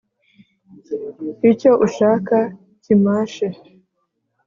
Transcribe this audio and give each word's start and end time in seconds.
Icyo 1.51 1.71
ushaka 1.85 2.37
kimashe. 2.83 3.47